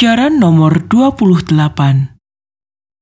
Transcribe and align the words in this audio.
Pelajaran 0.00 0.40
nomor 0.40 0.88
28 0.88 1.60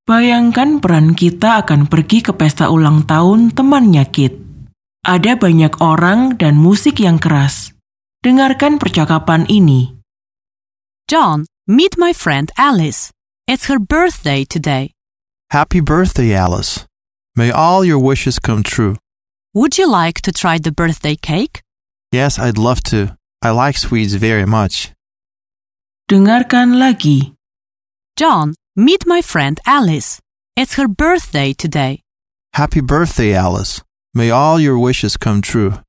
Bayangkan 0.02 0.82
peran 0.82 1.14
kita 1.14 1.62
akan 1.62 1.86
pergi 1.86 2.26
ke 2.26 2.34
pesta 2.34 2.74
ulang 2.74 3.06
tahun 3.06 3.54
temannya 3.54 4.02
Kit. 4.10 4.34
Ada 5.06 5.38
banyak 5.38 5.78
orang 5.78 6.34
dan 6.42 6.58
musik 6.58 6.98
yang 6.98 7.22
keras. 7.22 7.70
Dengarkan 8.26 8.82
percakapan 8.82 9.46
ini. 9.46 9.94
John, 11.06 11.46
meet 11.70 11.94
my 11.94 12.10
friend 12.10 12.50
Alice. 12.58 13.14
It's 13.46 13.70
her 13.70 13.78
birthday 13.78 14.42
today. 14.42 14.90
Happy 15.54 15.78
birthday, 15.78 16.34
Alice. 16.34 16.82
May 17.38 17.54
all 17.54 17.86
your 17.86 18.02
wishes 18.02 18.42
come 18.42 18.66
true. 18.66 18.98
Would 19.54 19.78
you 19.78 19.86
like 19.86 20.18
to 20.26 20.34
try 20.34 20.58
the 20.58 20.74
birthday 20.74 21.14
cake? 21.14 21.62
Yes, 22.10 22.42
I'd 22.42 22.58
love 22.58 22.82
to. 22.90 23.14
I 23.38 23.54
like 23.54 23.78
sweets 23.78 24.18
very 24.18 24.50
much. 24.50 24.97
Dengarkan 26.08 26.80
lagi. 26.80 27.36
John, 28.16 28.56
meet 28.72 29.04
my 29.04 29.20
friend 29.20 29.60
Alice. 29.68 30.16
It's 30.56 30.80
her 30.80 30.88
birthday 30.88 31.52
today. 31.52 32.00
Happy 32.56 32.80
birthday, 32.80 33.36
Alice. 33.36 33.84
May 34.16 34.32
all 34.32 34.56
your 34.58 34.78
wishes 34.80 35.20
come 35.20 35.44
true. 35.44 35.84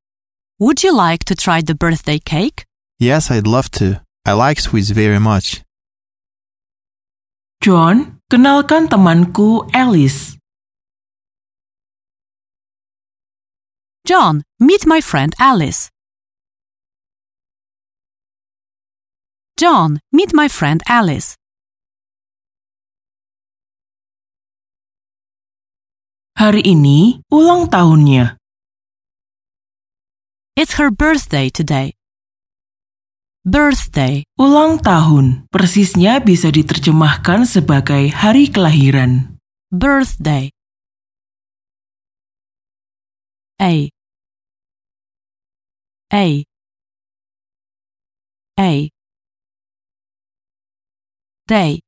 Would 0.59 0.83
you 0.83 0.91
like 0.91 1.23
to 1.31 1.39
try 1.39 1.61
the 1.63 1.73
birthday 1.73 2.19
cake? 2.19 2.65
Yes, 2.99 3.31
I'd 3.31 3.47
love 3.47 3.71
to. 3.79 4.03
I 4.27 4.33
like 4.35 4.59
sweets 4.59 4.91
very 4.91 5.23
much. 5.23 5.63
John, 7.63 8.19
kenalkan 8.27 8.91
temanku 8.91 9.71
Alice. 9.71 10.35
John, 14.03 14.43
meet 14.59 14.83
my 14.85 14.99
friend 14.99 15.31
Alice. 15.39 15.87
John, 19.59 19.99
meet 20.15 20.31
my 20.31 20.47
friend 20.47 20.79
Alice. 20.87 21.35
Hari 26.39 26.63
ini 26.63 27.19
ulang 27.27 27.67
tahunnya. 27.67 28.39
It's 30.55 30.79
her 30.79 30.87
birthday 30.87 31.51
today. 31.51 31.91
Birthday, 33.43 34.23
Ulang 34.39 34.79
tahun 34.79 35.47
persisnya 35.51 36.23
bisa 36.23 36.47
diterjemahkan 36.55 37.43
sebagai 37.43 38.11
hari 38.15 38.47
kelahiran. 38.47 39.35
birthday. 39.75 40.47
A. 43.59 43.91
A. 46.15 46.47
A. 48.55 48.71
Day. 51.49 51.81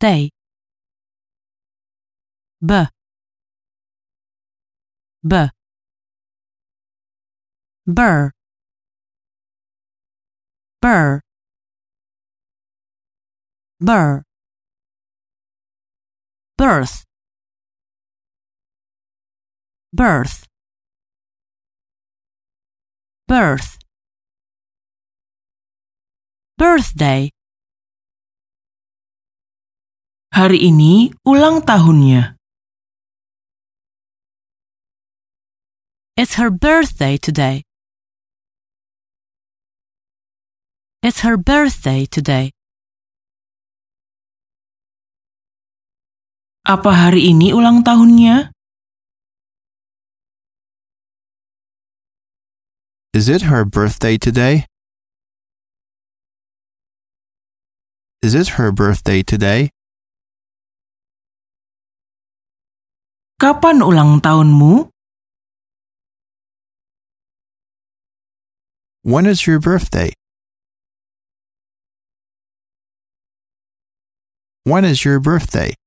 Day. 0.00 0.30
B. 2.64 2.88
B. 5.22 5.50
Burr. 7.86 8.32
Burr. 10.80 11.20
Burr. 13.78 14.22
Birth. 16.56 17.04
Birth. 19.92 20.46
Birth. 23.26 23.78
Birthday. 26.58 27.30
Hari 30.34 30.58
ini 30.58 31.14
ulang 31.22 31.62
tahunnya. 31.62 32.34
It's 36.18 36.34
her 36.34 36.50
birthday 36.50 37.14
today. 37.14 37.62
It's 40.98 41.22
her 41.22 41.38
birthday 41.38 42.10
today. 42.10 42.50
Apa 46.66 46.90
hari 46.90 47.30
ini 47.30 47.54
ulang 47.54 47.86
tahunnya? 47.86 48.50
Is 53.14 53.30
it 53.30 53.46
her 53.46 53.62
birthday 53.62 54.18
today? 54.18 54.66
Is 58.18 58.34
it 58.34 58.58
her 58.58 58.74
birthday 58.74 59.22
today? 59.22 59.70
Kapan 63.38 63.78
ulang 63.78 64.18
tahunmu? 64.18 64.90
When 69.06 69.22
is 69.22 69.46
your 69.46 69.62
birthday? 69.62 70.10
When 74.66 74.82
is 74.82 75.06
your 75.06 75.22
birthday? 75.22 75.78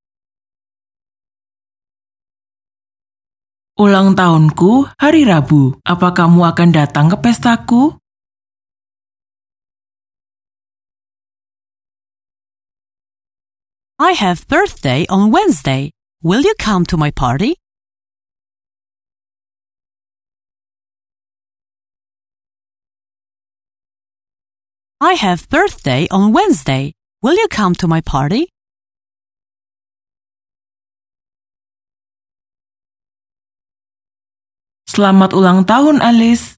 Ulang 3.76 4.16
tahunku 4.16 4.88
hari 4.96 5.28
Rabu. 5.28 5.84
Apa 5.84 6.16
kamu 6.16 6.48
akan 6.48 6.70
datang 6.72 7.12
ke 7.12 7.20
pestaku? 7.20 8.01
I 14.02 14.14
have 14.14 14.48
birthday 14.48 15.06
on 15.14 15.30
Wednesday. 15.30 15.92
Will 16.24 16.42
you 16.42 16.56
come 16.58 16.90
to 16.90 16.98
my 16.98 17.12
party? 17.12 17.54
I 25.00 25.14
have 25.14 25.48
birthday 25.50 26.08
on 26.10 26.34
Wednesday. 26.34 26.94
Will 27.22 27.38
you 27.38 27.46
come 27.46 27.78
to 27.78 27.86
my 27.86 28.02
party? 28.02 28.50
Selamat 34.90 35.30
ulang 35.38 35.70
tahun, 35.70 36.02
Alice. 36.02 36.58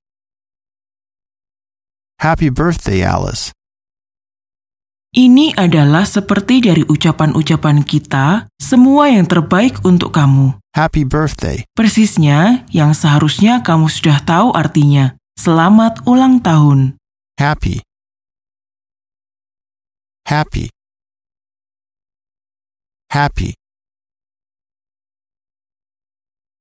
Happy 2.23 2.47
birthday, 2.47 3.03
Alice. 3.03 3.51
Ini 5.13 5.53
adalah 5.53 6.09
seperti 6.09 6.65
dari 6.65 6.81
ucapan-ucapan 6.89 7.85
kita, 7.85 8.49
semua 8.57 9.13
yang 9.13 9.29
terbaik 9.29 9.77
untuk 9.85 10.09
kamu. 10.09 10.57
Happy 10.73 11.05
birthday. 11.05 11.61
Persisnya 11.77 12.65
yang 12.73 12.97
seharusnya 12.97 13.61
kamu 13.61 13.93
sudah 13.93 14.17
tahu 14.25 14.57
artinya. 14.57 15.13
Selamat 15.37 16.01
ulang 16.09 16.41
tahun. 16.41 16.97
Happy. 17.37 17.85
Happy. 20.25 20.73
Happy. 23.13 23.53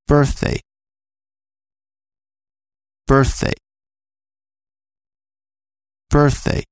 Birthday. 0.04 0.60
Birthday. 3.08 3.56
Birthday. 6.12 6.69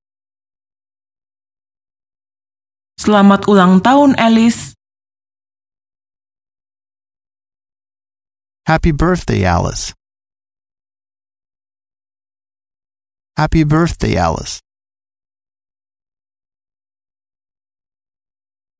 Selamat 3.00 3.48
ulang 3.48 3.80
tahun, 3.80 4.12
Alice. 4.20 4.76
Happy 8.68 8.92
birthday, 8.92 9.40
Alice. 9.40 9.96
Happy 13.40 13.64
birthday, 13.64 14.20
Alice. 14.20 14.60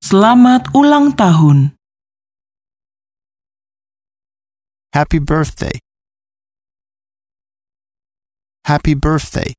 Selamat 0.05 0.69
ulang 0.77 1.17
tahun. 1.17 1.73
Happy 4.93 5.17
birthday. 5.17 5.81
Happy 8.69 8.93
birthday. 8.93 9.57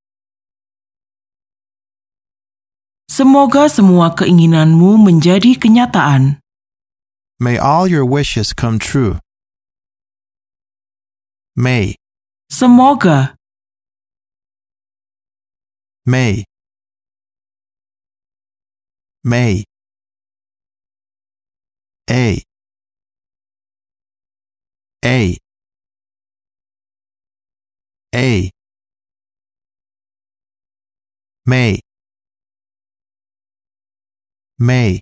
Semoga 3.11 3.67
semua 3.67 4.15
keinginanmu 4.15 4.95
menjadi 4.95 5.59
kenyataan. 5.59 6.39
May 7.43 7.59
all 7.59 7.83
your 7.91 8.07
wishes 8.07 8.55
come 8.55 8.79
true. 8.79 9.19
May, 11.59 11.99
Semoga 12.47 13.35
may, 16.07 16.47
may. 19.27 19.67
A, 22.11 22.43
A, 25.03 25.37
A. 28.15 28.51
May, 31.45 31.79
may. 34.61 35.01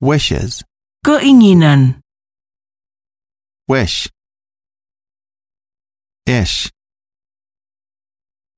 Wishes, 0.00 0.62
keinginan, 1.04 2.00
wish. 3.66 4.08
Ish. 6.28 6.70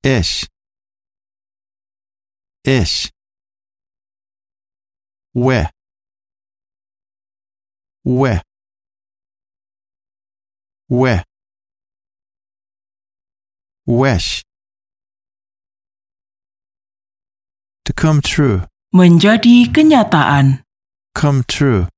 Ish. 0.03 0.49
Ish. 2.65 3.11
We. 5.35 5.67
We. 8.05 8.41
We. 10.89 11.23
Wish. 13.87 14.43
To 17.91 17.95
come 17.99 18.23
true. 18.23 18.63
menjadi 18.95 19.67
kenyataan. 19.67 20.63
Come 21.11 21.43
true. 21.51 21.91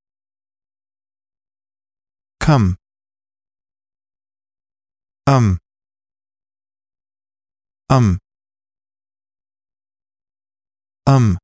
Come. 2.40 2.80
Um. 5.28 5.60
Um. 7.92 8.16
Um. 11.04 11.36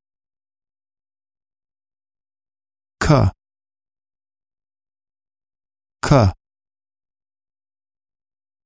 Ka. 2.97 3.29
Ka. 6.01 6.33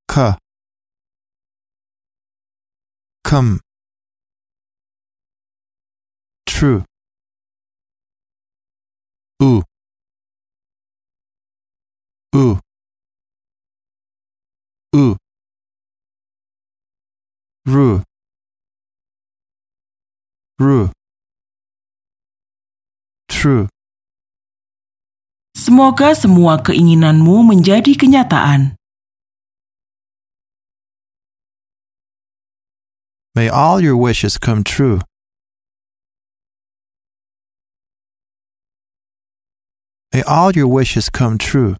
Ka. 0.08 0.40
Come. 3.28 3.60
True. 6.64 6.86
Ooh. 9.44 9.64
Ooh. 12.34 12.56
Ooh. 14.96 15.18
Ru. 17.68 18.04
Ru. 20.56 20.88
True. 23.28 23.68
Semoga 25.60 26.16
semua 26.16 26.64
keinginanmu 26.64 27.44
menjadi 27.44 27.92
kenyataan. 27.92 28.80
May 33.36 33.52
all 33.52 33.84
your 33.84 34.00
wishes 34.00 34.40
come 34.40 34.64
true. 34.64 35.04
May 40.14 40.22
all 40.30 40.54
your 40.54 40.70
wishes 40.70 41.10
come 41.10 41.42
true. 41.42 41.74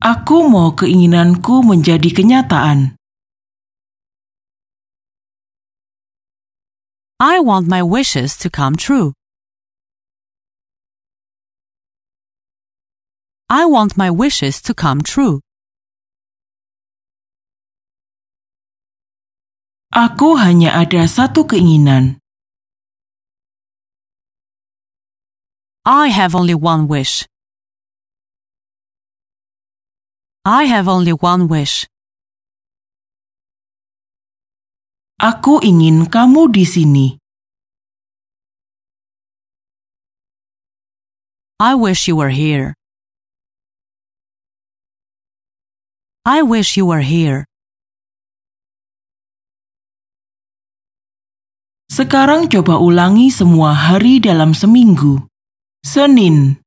Aku 0.00 0.48
mau 0.48 0.72
keinginanku 0.72 1.60
menjadi 1.60 2.08
kenyataan. 2.08 2.96
I 7.20 7.44
want 7.44 7.68
my 7.68 7.84
wishes 7.84 8.40
to 8.40 8.48
come 8.48 8.72
true. 8.72 9.12
I 13.52 13.68
want 13.68 14.00
my 14.00 14.08
wishes 14.08 14.64
to 14.64 14.72
come 14.72 15.04
true. 15.04 15.44
Aku 19.92 20.40
hanya 20.40 20.72
ada 20.72 21.04
satu 21.04 21.44
keinginan. 21.44 22.23
I 25.84 26.08
have 26.08 26.34
only 26.34 26.54
one 26.54 26.88
wish. 26.88 27.28
I 30.48 30.64
have 30.64 30.88
only 30.88 31.12
one 31.12 31.44
wish. 31.44 31.84
Aku 35.20 35.60
ingin 35.60 36.08
kamu 36.08 36.48
di 36.56 36.64
sini. 36.64 37.06
I 41.60 41.76
wish 41.76 42.08
you 42.08 42.16
were 42.16 42.32
here. 42.32 42.72
I 46.24 46.40
wish 46.40 46.80
you 46.80 46.88
were 46.88 47.04
here. 47.04 47.44
Sekarang 51.92 52.48
coba 52.48 52.80
ulangi 52.80 53.28
semua 53.28 53.76
hari 53.76 54.16
dalam 54.16 54.56
seminggu. 54.56 55.28
Senin, 55.84 56.60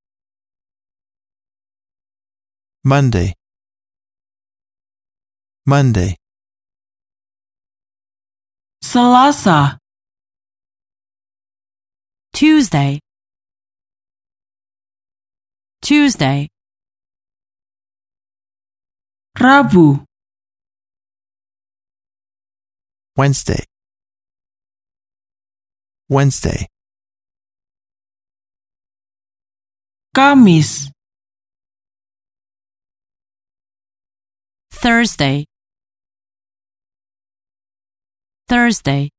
Monday. 2.84 3.34
Monday. 5.66 6.16
Selasa, 8.82 9.78
Tuesday. 12.32 13.00
Tuesday. 15.82 16.48
Rabu, 19.38 20.06
Wednesday. 23.18 23.66
Wednesday. 26.08 26.68
Kamis, 30.18 30.90
Thursday. 34.72 35.46
Thursday. 38.48 39.10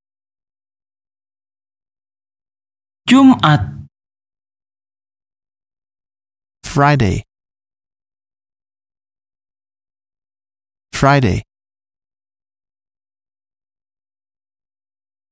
Jumat, 3.07 3.61
Friday. 6.65 7.23
Friday. 10.93 11.45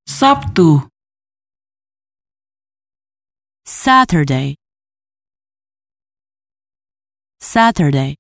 Sabtu, 0.09 0.87
Saturday. 3.65 4.55
Saturday. 7.41 8.17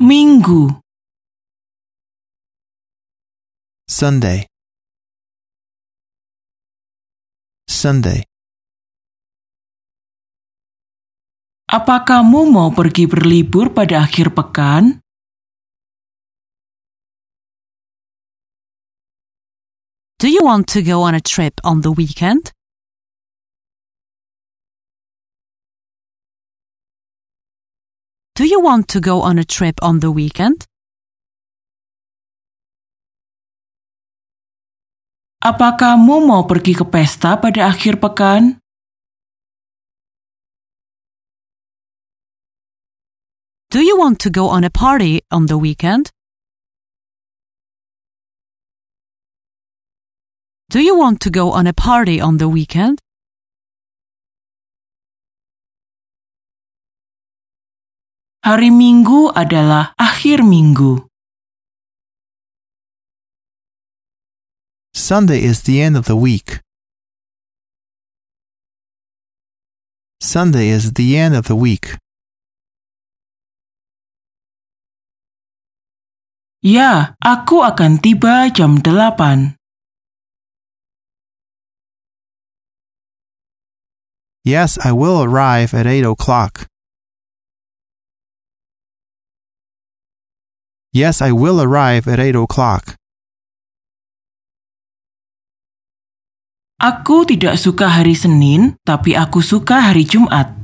Minggu, 0.00 0.80
Sunday. 3.88 4.46
Sunday. 7.68 8.28
apa 11.68 12.00
kamu 12.00 12.48
mau 12.48 12.72
pergi 12.72 13.04
berlibur 13.04 13.76
pada 13.76 14.00
akhir 14.08 14.32
pekan? 14.32 15.04
Do 20.18 20.26
you 20.26 20.42
want 20.42 20.66
to 20.74 20.82
go 20.82 21.04
on 21.04 21.14
a 21.14 21.22
trip 21.22 21.60
on 21.62 21.84
the 21.84 21.92
weekend? 21.92 22.50
Do 28.38 28.46
you 28.46 28.60
want 28.60 28.86
to 28.94 29.00
go 29.00 29.22
on 29.22 29.36
a 29.36 29.42
trip 29.42 29.82
on 29.82 29.98
the 29.98 30.14
weekend? 30.14 30.62
Apa 35.42 35.74
kamu 35.74 36.22
mau 36.22 36.46
pergi 36.46 36.78
ke 36.78 36.86
pesta 36.86 37.34
pada 37.34 37.66
akhir 37.66 37.98
pekan? 37.98 38.62
Do 43.74 43.82
you 43.82 43.98
want 43.98 44.22
to 44.22 44.30
go 44.30 44.46
on 44.46 44.62
a 44.62 44.70
party 44.70 45.26
on 45.34 45.50
the 45.50 45.58
weekend? 45.58 46.14
Do 50.70 50.78
you 50.78 50.94
want 50.94 51.18
to 51.26 51.34
go 51.34 51.50
on 51.50 51.66
a 51.66 51.74
party 51.74 52.22
on 52.22 52.38
the 52.38 52.46
weekend? 52.46 53.02
Hari 58.48 58.72
Minggu 58.72 59.28
adalah 59.36 59.92
akhir 60.00 60.40
minggu. 60.40 61.04
Sunday 64.96 65.44
is 65.44 65.68
the 65.68 65.84
end 65.84 66.00
of 66.00 66.08
the 66.08 66.16
week. 66.16 66.64
Sunday 70.24 70.72
is 70.72 70.96
the 70.96 71.20
end 71.20 71.36
of 71.36 71.44
the 71.44 71.52
week. 71.52 72.00
Ya, 76.64 77.20
aku 77.20 77.60
akan 77.60 78.00
tiba 78.00 78.48
jam 78.48 78.80
8. 78.80 79.60
Yes, 84.40 84.80
I 84.80 84.96
will 84.96 85.20
arrive 85.20 85.76
at 85.76 85.84
8 85.84 86.08
o'clock. 86.08 86.67
Yes, 90.92 91.20
I 91.20 91.36
will 91.36 91.60
arrive 91.60 92.08
at 92.08 92.16
8 92.16 92.32
o'clock. 92.36 92.96
Aku 96.78 97.26
tidak 97.26 97.58
suka 97.58 97.90
hari 97.90 98.14
Senin, 98.14 98.78
tapi 98.86 99.18
aku 99.18 99.42
suka 99.42 99.90
hari 99.90 100.06
Jumat. 100.06 100.54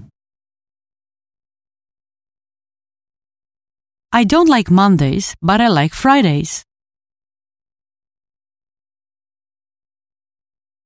I 4.14 4.22
don't 4.22 4.46
like 4.46 4.70
Mondays, 4.70 5.34
but 5.42 5.58
I 5.58 5.66
like 5.66 5.90
Fridays. 5.90 6.62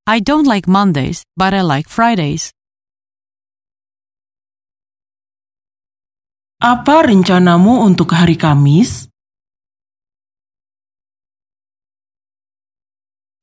I 0.08 0.24
don't 0.24 0.48
like 0.48 0.64
Mondays, 0.64 1.28
but 1.36 1.52
I 1.52 1.60
like 1.60 1.92
Fridays. 1.92 2.56
Apa 6.64 7.04
rencanamu 7.04 7.84
untuk 7.84 8.16
hari 8.16 8.40
Kamis? 8.40 9.12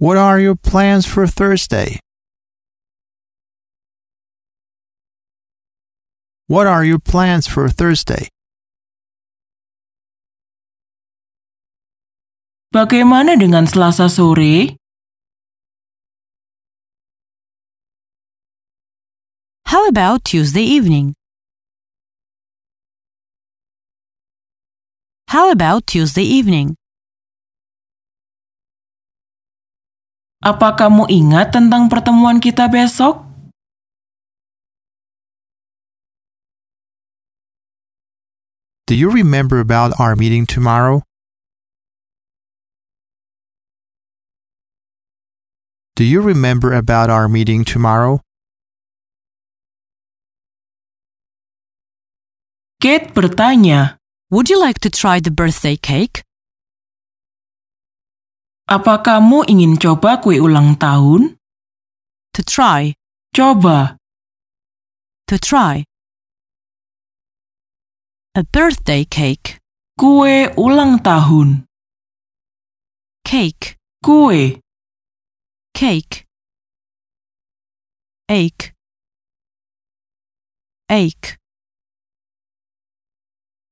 What 0.06 0.18
are 0.18 0.40
your 0.40 0.54
plans 0.54 1.08
for 1.08 1.26
Thursday? 1.26 1.98
What 6.46 6.68
are 6.68 6.86
your 6.86 7.00
plans 7.00 7.50
for 7.50 7.66
Thursday? 7.74 8.30
Bagaimana 12.70 13.34
dengan 13.34 13.66
Selasa 13.66 14.06
sore? 14.06 14.78
How 19.66 19.90
about 19.90 20.22
Tuesday 20.22 20.70
evening? 20.70 21.18
How 25.34 25.50
about 25.50 25.90
Tuesday 25.90 26.30
evening? 26.30 26.78
Apa 30.46 30.78
kamu 30.78 31.10
ingat 31.10 31.58
tentang 31.58 31.90
pertemuan 31.90 32.38
kita 32.38 32.70
besok? 32.70 33.26
Do 38.86 38.94
you 38.94 39.10
remember 39.10 39.58
about 39.58 39.98
our 39.98 40.14
meeting 40.14 40.46
tomorrow? 40.46 41.02
Do 45.98 46.06
you 46.06 46.22
remember 46.22 46.78
about 46.78 47.10
our 47.10 47.26
meeting 47.26 47.66
tomorrow? 47.66 48.22
Kate 52.78 53.18
bertanya, 53.18 53.98
Would 54.30 54.54
you 54.54 54.62
like 54.62 54.78
to 54.86 54.94
try 54.94 55.18
the 55.18 55.34
birthday 55.34 55.74
cake? 55.74 56.22
Apa 58.66 59.06
kamu 59.06 59.46
ingin 59.46 59.78
coba 59.78 60.18
kue 60.18 60.42
ulang 60.42 60.74
tahun? 60.82 61.38
To 62.34 62.42
try. 62.42 62.98
Coba. 63.30 64.02
To 65.30 65.38
try. 65.38 65.86
A 68.34 68.42
birthday 68.42 69.06
cake. 69.06 69.62
Kue 69.96 70.50
ulang 70.58 71.00
tahun. 71.00 71.70
Cake. 73.24 73.78
Kue. 74.02 74.60
Cake. 75.74 76.26
Ache. 78.28 78.74
Ache. 80.90 81.38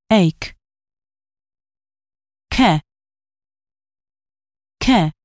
Ache. 0.10 0.54
Ke. 2.54 2.93
Ke. 4.84 5.16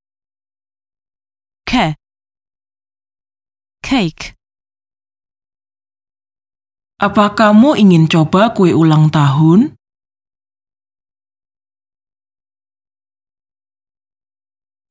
Ke. 1.66 1.98
Cake. 3.82 4.38
Apa 7.02 7.34
kamu 7.34 7.74
ingin 7.74 8.06
coba 8.06 8.54
kue 8.54 8.70
ulang 8.70 9.10
tahun? 9.10 9.74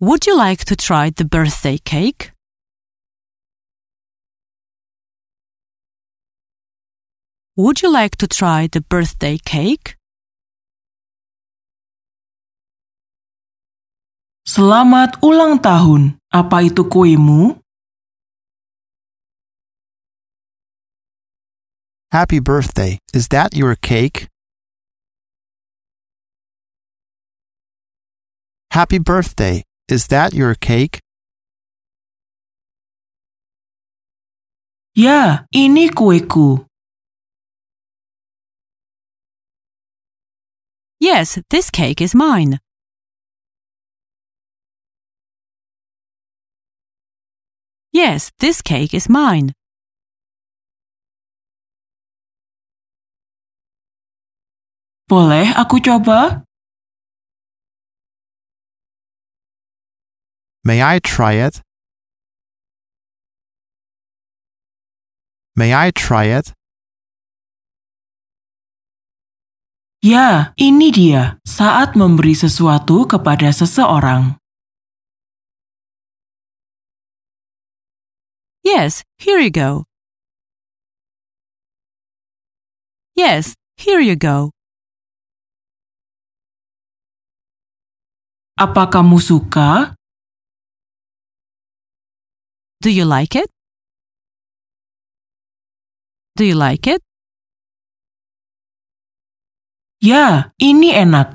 Would 0.03 0.27
you 0.27 0.35
like 0.35 0.67
to 0.67 0.75
try 0.75 1.15
the 1.15 1.23
birthday 1.23 1.79
cake? 1.79 2.35
Would 7.55 7.79
you 7.79 7.87
like 7.87 8.19
to 8.19 8.27
try 8.27 8.67
the 8.67 8.83
birthday 8.83 9.39
cake? 9.39 9.96
Selamat 14.47 15.19
ulang 15.19 15.59
tahun. 15.59 16.23
Apa 16.31 16.63
itu 16.63 16.87
kuemu? 16.87 17.59
Happy 22.15 22.39
birthday. 22.39 22.95
Is 23.11 23.27
that 23.35 23.51
your 23.59 23.75
cake? 23.75 24.31
Happy 28.71 29.03
birthday. 29.03 29.67
Is 29.91 30.07
that 30.15 30.31
your 30.31 30.55
cake? 30.55 31.03
Ya, 34.95 35.43
ini 35.51 35.91
kueku. 35.91 36.63
Yes, 41.03 41.35
this 41.51 41.67
cake 41.67 41.99
is 41.99 42.15
mine. 42.15 42.63
Yes, 47.97 48.29
this 48.37 48.61
cake 48.61 48.93
is 48.93 49.09
mine. 49.09 49.57
Boleh 55.09 55.49
aku 55.57 55.81
coba? 55.81 56.45
May 60.61 60.85
I 60.85 61.01
try 61.01 61.41
it? 61.41 61.65
May 65.57 65.73
I 65.73 65.89
try 65.89 66.29
it? 66.29 66.53
Ya, 70.05 70.53
ini 70.61 70.93
dia. 70.93 71.41
Saat 71.49 71.97
memberi 71.97 72.37
sesuatu 72.37 73.09
kepada 73.09 73.49
seseorang. 73.49 74.37
Yes, 78.63 79.03
here 79.17 79.39
you 79.39 79.49
go. 79.51 79.85
Yes, 83.15 83.55
here 83.77 83.99
you 83.99 84.15
go. 84.15 84.51
Apa 88.57 88.89
kamu 88.89 89.21
suka? 89.21 89.93
Do 92.81 92.89
you 92.89 93.05
like 93.05 93.33
it? 93.37 93.49
Do 96.37 96.45
you 96.45 96.53
like 96.53 96.85
it? 96.85 97.01
Ya, 100.01 100.53
ini 100.61 100.93
enak. 100.93 101.33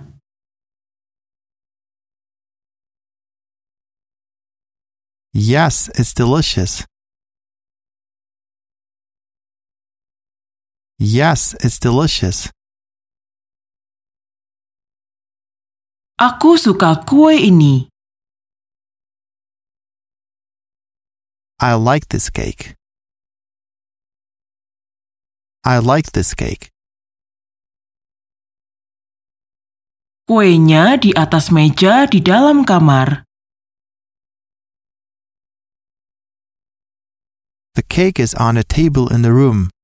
Yes, 5.34 5.90
it's 5.98 6.14
delicious. 6.14 6.86
Yes, 11.02 11.58
it's 11.58 11.82
delicious. 11.82 12.46
Aku 16.14 16.54
suka 16.54 16.94
kue 17.02 17.34
ini. 17.42 17.90
I 21.58 21.74
like 21.74 22.06
this 22.14 22.30
cake. 22.30 22.78
I 25.66 25.82
like 25.82 26.14
this 26.14 26.38
cake. 26.38 26.70
Kuenya 30.30 31.02
di 31.02 31.10
atas 31.18 31.50
meja 31.50 32.06
di 32.06 32.22
dalam 32.22 32.62
kamar. 32.62 33.26
The 37.74 37.82
cake 37.90 38.22
is 38.22 38.38
on 38.38 38.54
a 38.54 38.62
table 38.62 39.10
in 39.10 39.26
the 39.26 39.34
room. 39.34 39.74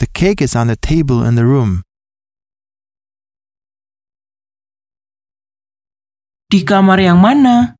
The 0.00 0.06
cake 0.06 0.40
is 0.40 0.56
on 0.56 0.68
the 0.68 0.76
table 0.76 1.22
in 1.22 1.36
the 1.36 1.44
room. 1.44 1.84
Di 6.48 6.64
kamar 6.64 7.04
yang 7.04 7.20
mana? 7.20 7.76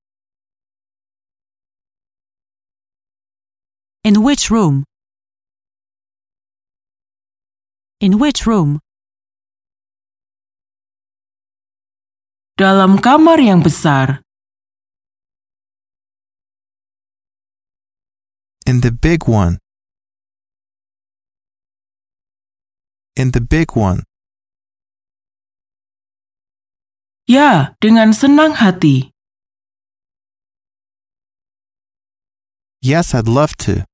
In 4.04 4.20
which 4.20 4.52
room? 4.52 4.84
In 8.04 8.20
which 8.20 8.44
room? 8.44 8.84
Dalam 12.60 13.00
kamar 13.00 13.40
yang 13.40 13.64
besar. 13.64 14.20
In 18.68 18.84
the 18.84 18.92
big 18.92 19.24
one. 19.24 19.59
In 23.16 23.30
the 23.32 23.40
big 23.40 23.74
one. 23.76 24.02
Ya, 27.26 27.74
dengan 27.78 28.10
senang 28.14 28.58
hati. 28.58 29.10
Yes, 32.82 33.14
I'd 33.14 33.28
love 33.28 33.54
to. 33.66 33.84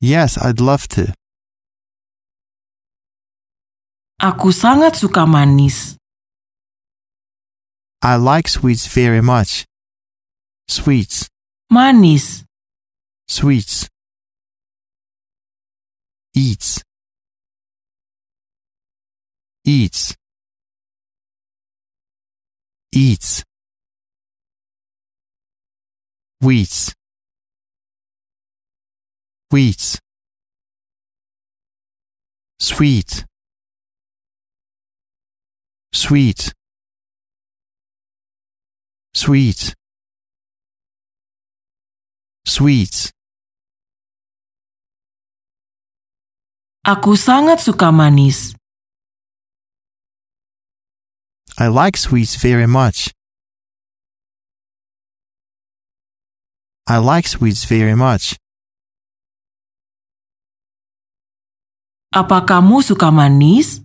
Yes, 0.00 0.36
I'd 0.36 0.60
love 0.60 0.86
to. 0.98 1.14
Aku 4.22 4.54
sangat 4.54 4.94
suka 4.94 5.26
manis. 5.26 5.98
I 8.02 8.18
like 8.18 8.46
sweets 8.50 8.86
very 8.90 9.22
much. 9.22 9.64
Sweets, 10.66 11.30
Manis. 11.70 12.44
sweets. 13.28 13.91
Eats. 19.72 20.14
Eats. 22.92 23.42
Wheats. 26.42 26.92
Wheats. 29.50 29.98
Sweet. 32.60 33.24
Sweet. 35.94 36.52
Sweet. 39.14 39.72
Sweets. 42.44 42.98
Aku 46.84 47.16
sangat 47.16 47.64
suka 47.64 47.88
manis. 47.88 48.52
I 51.58 51.68
like 51.68 51.96
sweets 51.96 52.36
very 52.36 52.66
much. 52.66 53.12
I 56.88 56.96
like 56.98 57.26
sweets 57.28 57.64
very 57.64 57.94
much. 57.94 58.36
Apa 62.12 62.44
kamu 62.44 62.80
suka 62.84 63.12
manis? 63.12 63.80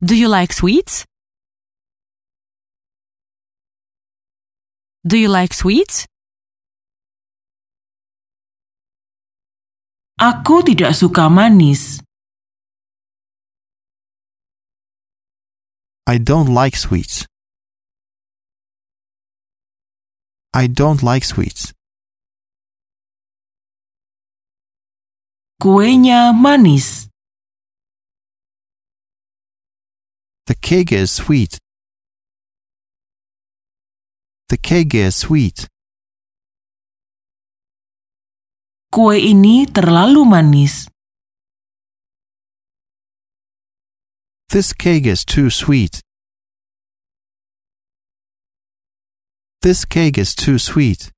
Do 0.00 0.16
you 0.16 0.28
like 0.28 0.52
sweets? 0.52 1.04
Do 5.04 5.16
you 5.16 5.28
like 5.28 5.52
sweets? 5.54 6.04
Aku 10.20 10.64
tidak 10.64 10.96
suka 10.96 11.28
manis. 11.32 12.04
I 16.06 16.18
don't 16.18 16.52
like 16.52 16.74
sweets. 16.76 17.26
I 20.52 20.66
don't 20.66 21.02
like 21.02 21.24
sweets. 21.24 21.72
Kuenya 25.62 26.34
manis. 26.34 27.08
The 30.46 30.56
cake 30.56 30.92
is 30.92 31.12
sweet. 31.12 31.58
The 34.48 34.58
cake 34.58 34.94
is 34.94 35.16
sweet. 35.16 35.68
Kue 38.92 39.16
ini 39.16 39.64
terlalu 39.70 40.26
manis. 40.28 40.91
This 44.52 44.76
cake 44.76 45.08
is 45.08 45.24
too 45.24 45.48
sweet. 45.48 46.04
This 49.64 49.88
cake 49.88 50.20
is 50.20 50.36
too 50.36 50.60
sweet. 50.60 51.08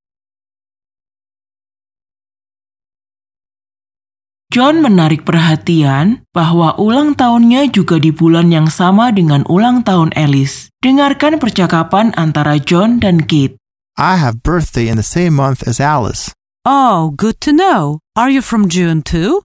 John 4.54 4.86
menarik 4.86 5.26
perhatian 5.26 6.22
bahwa 6.30 6.78
ulang 6.78 7.18
tahunnya 7.18 7.74
juga 7.74 7.98
di 7.98 8.14
bulan 8.14 8.54
yang 8.54 8.70
sama 8.70 9.10
dengan 9.10 9.42
ulang 9.50 9.82
tahun 9.82 10.14
Alice. 10.14 10.70
Dengarkan 10.78 11.42
percakapan 11.42 12.14
antara 12.14 12.62
John 12.62 13.02
dan 13.02 13.26
Kate. 13.26 13.58
I 13.98 14.14
have 14.14 14.46
birthday 14.46 14.86
in 14.86 14.94
the 14.94 15.02
same 15.02 15.34
month 15.34 15.66
as 15.66 15.82
Alice. 15.82 16.30
Oh, 16.62 17.10
good 17.18 17.42
to 17.42 17.50
know. 17.50 17.98
Are 18.14 18.30
you 18.30 18.46
from 18.46 18.70
June 18.70 19.02
too? 19.02 19.42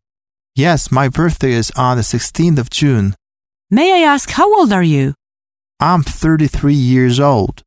Yes, 0.54 0.93
my 0.93 1.10
birthday 1.10 1.58
is 1.58 1.73
on 1.73 1.97
the 1.97 2.06
16th 2.06 2.62
of 2.62 2.69
June. 2.69 3.17
May 3.71 4.01
I 4.01 4.08
ask 4.13 4.32
how 4.32 4.49
old 4.58 4.73
are 4.73 4.84
you? 4.84 5.13
I'm 5.79 6.01
33 6.01 6.73
years 6.73 7.19
old. 7.19 7.62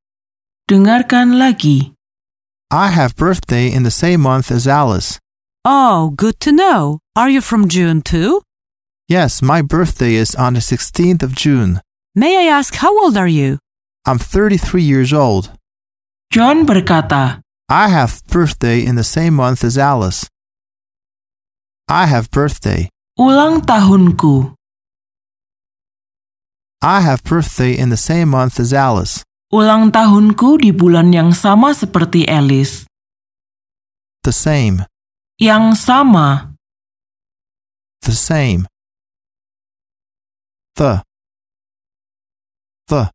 Dengarkan 0.68 1.38
lagi. 1.38 1.94
I 2.70 2.88
have 2.90 3.14
birthday 3.14 3.70
in 3.70 3.84
the 3.84 3.90
same 3.94 4.20
month 4.22 4.50
as 4.50 4.66
Alice. 4.66 5.20
Oh, 5.64 6.10
good 6.16 6.40
to 6.40 6.50
know. 6.50 6.98
Are 7.14 7.30
you 7.30 7.40
from 7.40 7.68
June 7.68 8.02
too? 8.02 8.42
Yes, 9.06 9.42
my 9.42 9.62
birthday 9.62 10.14
is 10.14 10.34
on 10.34 10.54
the 10.54 10.60
16th 10.60 11.22
of 11.22 11.36
June. 11.36 11.80
May 12.16 12.48
I 12.48 12.50
ask 12.50 12.74
how 12.74 12.90
old 13.04 13.16
are 13.16 13.28
you? 13.30 13.58
I'm 14.04 14.18
33 14.18 14.82
years 14.82 15.12
old. 15.12 15.52
John 16.32 16.66
berkata, 16.66 17.42
I 17.68 17.88
have 17.88 18.26
birthday 18.26 18.84
in 18.84 18.96
the 18.96 19.04
same 19.06 19.34
month 19.34 19.62
as 19.62 19.78
Alice. 19.78 20.26
I 21.88 22.06
have 22.06 22.30
birthday. 22.30 22.88
ulang 23.18 23.62
tahunku. 23.62 24.54
I 26.82 27.00
have 27.00 27.22
birthday 27.22 27.78
in 27.78 27.94
the 27.94 27.96
same 27.96 28.34
month 28.34 28.58
as 28.58 28.74
Alice. 28.74 29.22
Ulang 29.54 29.94
tahunku 29.94 30.58
di 30.58 30.74
bulan 30.74 31.14
yang 31.14 31.30
sama 31.30 31.70
seperti 31.70 32.26
Alice. 32.26 32.90
The 34.26 34.34
same. 34.34 34.82
Yang 35.38 35.78
sama. 35.78 36.58
The 38.02 38.10
same. 38.18 38.66
The. 40.74 41.06
The. 42.90 43.14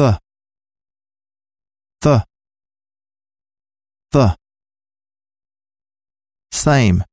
The. 0.00 0.16
The. 2.00 2.16
The. 4.08 4.26
Same. 6.48 7.04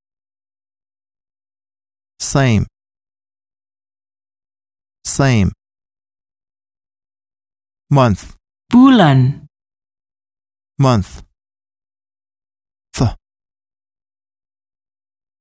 Same. 2.24 2.72
Same. 5.06 5.52
Month. 7.92 8.36
Bulan. 8.70 9.48
Month. 10.80 11.22
The. 12.98 13.16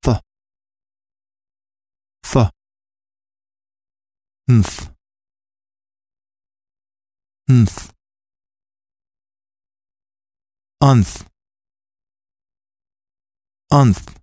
The. 0.03 0.21
The. 2.23 2.51
Nth. 4.49 4.91
Nth. 7.49 7.91
Unth. 10.83 11.25
Unth. 13.73 14.15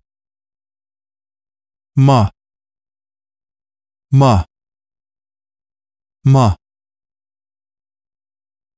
Ma. 1.96 2.30
Ma. 4.12 4.44
Ma. 6.24 6.54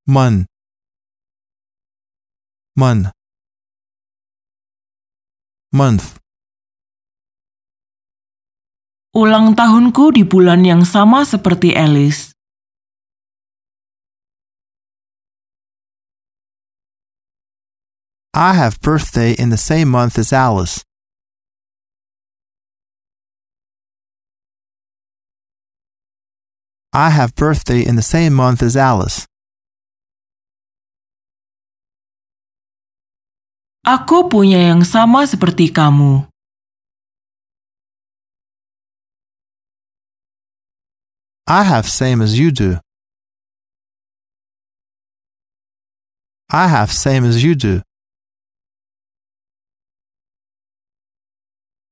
Mun. 0.08 0.48
Mun. 2.72 3.12
Month. 5.68 6.16
Ulang 9.12 9.52
tahunku 9.52 10.16
di 10.16 10.24
bulan 10.24 10.64
yang 10.64 10.88
sama 10.88 11.28
seperti 11.28 11.76
Alice. 11.76 12.32
I 18.32 18.56
have 18.56 18.80
birthday 18.80 19.36
in 19.36 19.52
the 19.52 19.60
same 19.60 19.92
month 19.92 20.16
as 20.16 20.32
Alice. 20.32 20.80
I 26.94 27.10
have 27.10 27.34
birthday 27.34 27.82
in 27.82 27.96
the 27.96 28.06
same 28.06 28.38
month 28.38 28.62
as 28.62 28.78
Alice. 28.78 29.26
Aku 33.82 34.30
punya 34.30 34.70
yang 34.70 34.86
sama 34.86 35.26
seperti 35.26 35.74
kamu. 35.74 36.22
I 41.50 41.66
have 41.66 41.90
same 41.90 42.22
as 42.22 42.38
you 42.38 42.54
do. 42.54 42.78
I 46.46 46.70
have 46.70 46.94
same 46.94 47.26
as 47.26 47.42
you 47.42 47.58
do. 47.58 47.82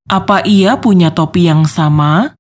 Apa 0.06 0.46
ia 0.46 0.78
punya 0.78 1.10
topi 1.10 1.50
yang 1.50 1.66
sama? 1.66 2.38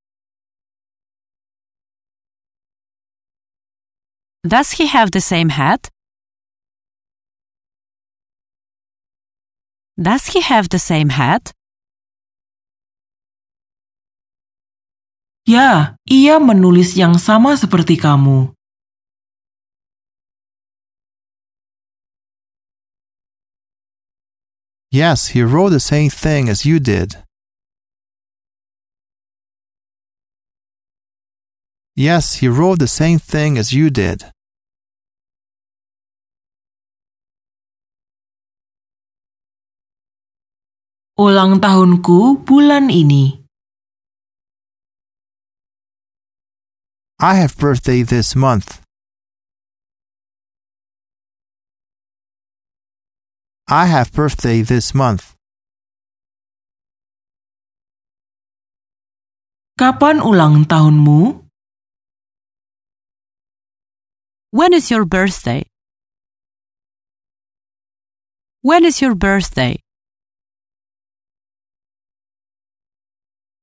Does 4.44 4.72
he 4.72 4.86
have 4.88 5.12
the 5.12 5.20
same 5.20 5.50
hat? 5.50 5.88
Does 9.96 10.26
he 10.34 10.40
have 10.40 10.68
the 10.68 10.80
same 10.80 11.10
hat? 11.10 11.52
Ya, 15.46 15.94
ia 16.10 16.42
menulis 16.42 16.98
yang 16.98 17.18
sama 17.22 17.54
seperti 17.54 17.94
kamu. 17.94 18.50
Yes, 24.90 25.38
he 25.38 25.46
wrote 25.46 25.70
the 25.70 25.80
same 25.80 26.10
thing 26.10 26.50
as 26.50 26.66
you 26.66 26.82
did. 26.82 27.22
Yes, 31.94 32.40
he 32.40 32.48
wrote 32.48 32.78
the 32.78 32.88
same 32.88 33.18
thing 33.18 33.58
as 33.58 33.72
you 33.72 33.90
did. 33.90 34.24
Ulang 41.20 41.60
tahunku 41.60 42.48
bulan 42.48 42.88
ini. 42.88 43.44
I 47.20 47.36
have 47.36 47.60
birthday 47.60 48.00
this 48.00 48.32
month. 48.32 48.80
I 53.68 53.84
have 53.86 54.10
birthday 54.16 54.64
this 54.64 54.96
month. 54.96 55.36
Kapan 59.76 60.24
ulang 60.24 60.64
tahunmu? 60.64 61.41
When 64.52 64.74
is 64.76 64.90
your 64.90 65.08
birthday? 65.08 65.64
When 68.60 68.84
is 68.84 69.00
your 69.00 69.16
birthday? 69.16 69.80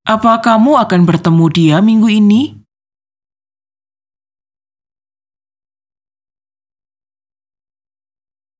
Apa 0.10 0.42
kamu 0.42 0.82
akan 0.82 1.06
bertemu 1.06 1.46
dia 1.54 1.78
minggu 1.86 2.10
ini? 2.10 2.58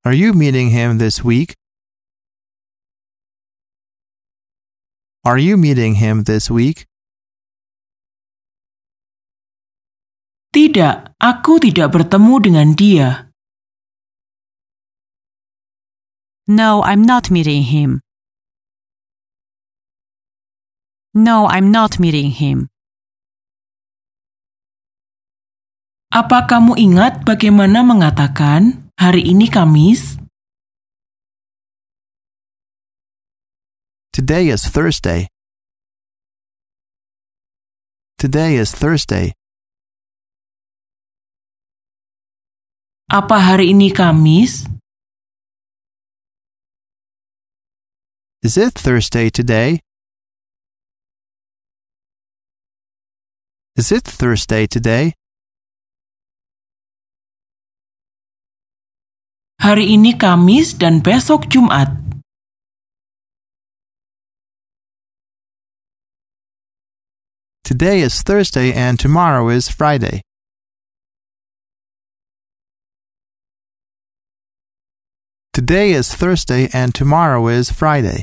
Are 0.06 0.14
you 0.14 0.30
meeting 0.30 0.70
him 0.70 1.02
this 1.02 1.26
week? 1.26 1.58
Are 5.26 5.36
you 5.36 5.58
meeting 5.58 5.98
him 5.98 6.30
this 6.30 6.46
week? 6.46 6.89
Tidak, 10.50 11.14
aku 11.22 11.62
tidak 11.62 11.94
bertemu 11.94 12.34
dengan 12.42 12.68
dia. 12.74 13.30
No, 16.50 16.82
I'm 16.82 17.06
not 17.06 17.30
meeting 17.30 17.70
him. 17.70 18.02
No, 21.14 21.46
I'm 21.46 21.70
not 21.70 22.02
meeting 22.02 22.34
him. 22.34 22.66
Apa 26.10 26.50
kamu 26.50 26.74
ingat 26.74 27.22
bagaimana 27.22 27.86
mengatakan 27.86 28.90
hari 28.98 29.30
ini 29.30 29.46
Kamis? 29.46 30.18
Today 34.10 34.50
is 34.50 34.66
Thursday. 34.66 35.30
Today 38.18 38.58
is 38.58 38.74
Thursday. 38.74 39.38
Apa 43.10 43.42
hari 43.42 43.74
ini 43.74 43.90
Kamis? 43.90 44.70
Is 48.38 48.54
it 48.54 48.70
Thursday 48.78 49.34
today? 49.34 49.82
Is 53.74 53.90
it 53.90 54.06
Thursday 54.06 54.70
today? 54.70 55.18
Hari 59.58 59.90
ini 59.90 60.14
Kamis 60.14 60.78
dan 60.78 61.02
besok 61.02 61.50
Jumat. 61.50 61.90
Today 67.66 68.06
is 68.06 68.22
Thursday 68.22 68.70
and 68.70 69.02
tomorrow 69.02 69.50
is 69.50 69.66
Friday. 69.66 70.22
Today 75.52 75.90
is 75.90 76.14
Thursday 76.14 76.70
and 76.72 76.94
tomorrow 76.94 77.50
is 77.50 77.74
Friday. 77.74 78.22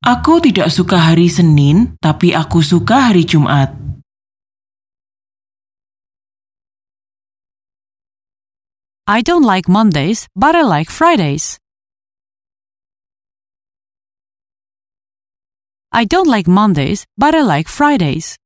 Aku 0.00 0.40
tidak 0.40 0.72
suka 0.72 0.96
hari 0.96 1.28
Senin, 1.28 2.00
tapi 2.00 2.32
aku 2.32 2.64
suka 2.64 3.12
hari 3.12 3.28
Jumat. 3.28 3.76
I 9.04 9.20
don't 9.20 9.44
like 9.44 9.68
Mondays, 9.68 10.24
but 10.32 10.56
I 10.56 10.64
like 10.64 10.88
Fridays. 10.88 11.60
I 15.92 16.08
don't 16.08 16.32
like 16.32 16.48
Mondays, 16.48 17.04
but 17.20 17.36
I 17.36 17.44
like 17.44 17.68
Fridays. 17.68 18.40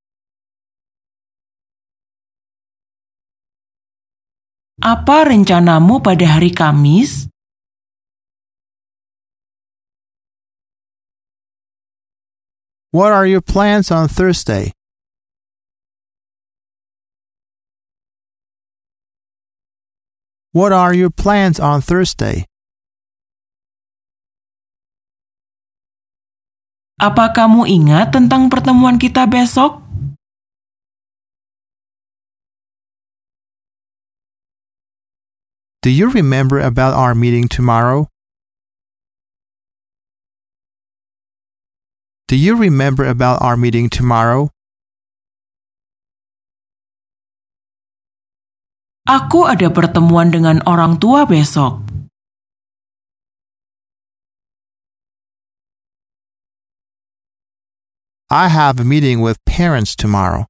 Apa 4.83 5.31
rencanamu 5.31 6.03
pada 6.03 6.27
hari 6.27 6.51
Kamis? 6.51 7.31
What 12.91 13.15
are 13.15 13.23
your 13.23 13.39
plans 13.39 13.95
on 13.95 14.11
Thursday? 14.11 14.75
What 20.51 20.75
are 20.75 20.91
your 20.91 21.15
plans 21.15 21.63
on 21.63 21.79
Thursday? 21.79 22.47
Apa 26.99 27.31
kamu 27.31 27.71
ingat 27.71 28.11
tentang 28.11 28.51
pertemuan 28.51 28.99
kita 28.99 29.31
besok? 29.31 29.84
Do 35.85 35.93
you 35.93 36.09
remember 36.09 36.65
about 36.65 36.97
our 36.97 37.15
meeting 37.15 37.45
tomorrow? 37.45 38.09
Do 42.25 42.41
you 42.41 42.57
remember 42.57 43.05
about 43.05 43.45
our 43.45 43.53
meeting 43.53 43.93
tomorrow? 43.93 44.49
Aku 49.05 49.45
ada 49.45 49.69
pertemuan 49.69 50.33
dengan 50.33 50.65
orang 50.65 50.97
tua 50.97 51.29
besok. 51.29 51.85
I 58.33 58.49
have 58.49 58.81
a 58.81 58.89
meeting 58.89 59.21
with 59.21 59.37
parents 59.45 59.93
tomorrow. 59.93 60.49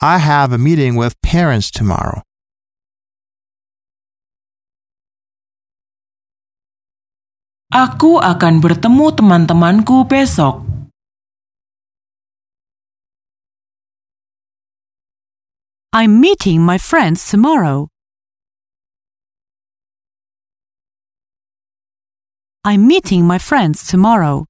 I 0.00 0.18
have 0.18 0.52
a 0.52 0.58
meeting 0.58 0.94
with 0.94 1.18
parents 1.26 1.74
tomorrow. 1.74 2.22
Aku 7.74 8.22
akan 8.22 8.62
bertemu 8.62 9.06
teman-temanku 9.18 10.06
besok. 10.06 10.62
I'm 15.90 16.22
meeting 16.22 16.62
my 16.62 16.78
friends 16.78 17.26
tomorrow. 17.26 17.90
I'm 22.62 22.86
meeting 22.86 23.26
my 23.26 23.42
friends 23.42 23.82
tomorrow. 23.82 24.46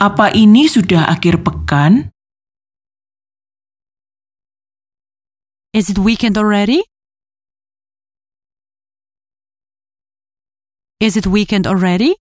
Apa 0.00 0.32
ini 0.32 0.64
sudah 0.64 1.12
akhir 1.12 1.44
pekan? 1.44 2.08
Is 5.76 5.92
it 5.92 6.00
weekend 6.00 6.40
already? 6.40 6.80
Is 11.04 11.20
it 11.20 11.28
weekend 11.28 11.68
already? 11.68 12.16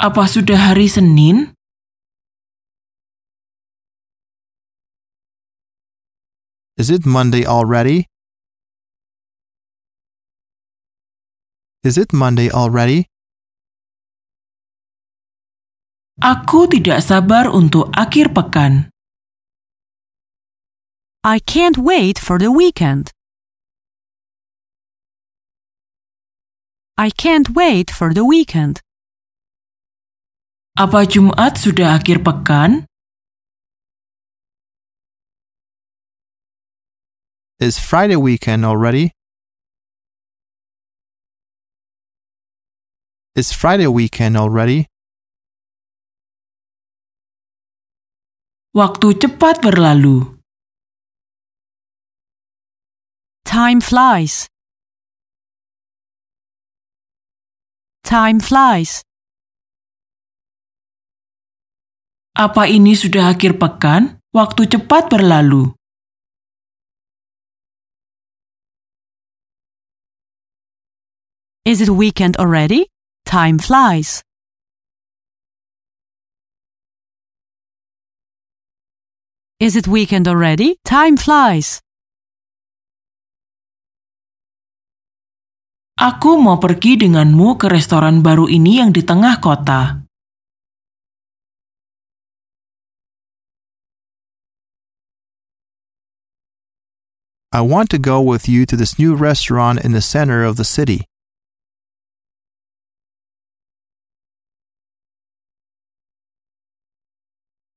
Apa 0.00 0.24
sudah 0.24 0.72
hari 0.72 0.88
Senin? 0.88 1.52
Is 6.80 6.88
it 6.88 7.04
Monday 7.04 7.44
already? 7.44 8.08
Is 11.84 12.00
it 12.00 12.16
Monday 12.16 12.48
already? 12.48 13.11
Aku 16.20 16.68
tidak 16.68 17.00
sabar 17.00 17.48
untuk 17.48 17.88
akhir 17.96 18.36
pekan. 18.36 18.92
I 21.24 21.40
can't 21.40 21.80
wait 21.80 22.20
for 22.20 22.36
the 22.36 22.52
weekend. 22.52 23.08
I 27.00 27.08
can't 27.08 27.56
wait 27.56 27.88
for 27.88 28.12
the 28.12 28.28
weekend. 28.28 28.84
Apa 30.76 31.08
Jumat 31.08 31.56
sudah 31.56 31.96
akhir 31.96 32.20
pekan? 32.20 32.84
Is 37.56 37.80
Friday 37.80 38.20
weekend 38.20 38.68
already? 38.68 39.16
Is 43.32 43.56
Friday 43.56 43.88
weekend 43.88 44.36
already? 44.36 44.91
Waktu 48.72 49.20
cepat 49.20 49.60
berlalu. 49.60 50.32
Time 53.44 53.84
flies. 53.84 54.48
Time 58.00 58.40
flies. 58.40 59.04
Apa 62.32 62.64
ini 62.64 62.96
sudah 62.96 63.36
akhir 63.36 63.60
pekan? 63.60 64.24
Waktu 64.32 64.64
cepat 64.64 65.12
berlalu. 65.12 65.76
Is 71.68 71.84
it 71.84 71.92
weekend 71.92 72.40
already? 72.40 72.88
Time 73.28 73.60
flies. 73.60 74.24
Is 79.62 79.78
it 79.78 79.86
weekend 79.86 80.26
already? 80.26 80.82
Time 80.82 81.14
flies. 81.14 81.78
Aku 85.94 86.34
mau 86.34 86.58
pergi 86.58 86.98
denganmu 86.98 87.62
ke 87.62 87.70
restoran 87.70 88.26
baru 88.26 88.50
ini 88.50 88.82
yang 88.82 88.90
di 88.90 89.06
tengah 89.06 89.38
kota. 89.38 90.02
I 97.54 97.62
want 97.62 97.86
to 97.94 98.02
go 98.02 98.18
with 98.18 98.50
you 98.50 98.66
to 98.66 98.74
this 98.74 98.98
new 98.98 99.14
restaurant 99.14 99.78
in 99.86 99.94
the 99.94 100.02
center 100.02 100.42
of 100.42 100.58
the 100.58 100.66
city. 100.66 101.06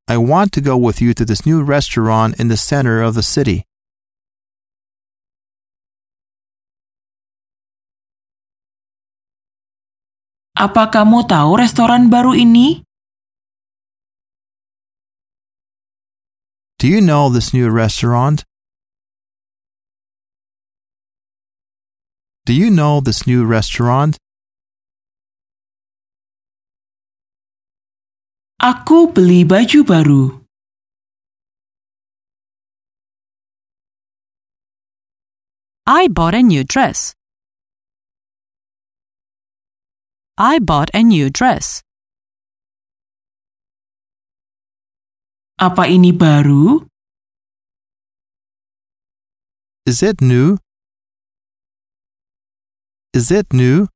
I 0.07 0.17
want 0.17 0.51
to 0.53 0.61
go 0.61 0.77
with 0.77 1.01
you 1.01 1.15
to 1.15 1.25
this 1.25 1.45
new 1.47 1.63
restaurant 1.63 2.39
in 2.39 2.47
the 2.47 2.57
center 2.57 3.01
of 3.01 3.15
the 3.15 3.23
city. 3.23 3.65
Apa 10.53 10.93
kamu 10.93 11.25
tahu 11.25 11.57
restoran 11.57 12.13
baru 12.13 12.37
ini? 12.37 12.85
Do 16.77 16.85
you 16.85 17.01
know 17.01 17.33
this 17.33 17.49
new 17.49 17.73
restaurant? 17.73 18.45
Do 22.45 22.53
you 22.53 22.69
know 22.69 23.01
this 23.01 23.25
new 23.25 23.41
restaurant? 23.41 24.21
Aku 28.65 29.13
beli 29.13 29.45
baju 29.45 29.85
baru. 29.85 30.23
I 35.85 36.09
bought 36.09 36.33
a 36.33 36.41
new 36.41 36.65
dress. 36.65 37.13
I 40.41 40.57
bought 40.57 40.89
a 40.97 41.05
new 41.05 41.29
dress. 41.29 41.85
Apa 45.61 45.85
ini 45.85 46.09
baru? 46.09 46.89
Is 49.85 50.01
it 50.01 50.25
new? 50.25 50.57
Is 53.13 53.29
it 53.29 53.53
new? 53.53 53.93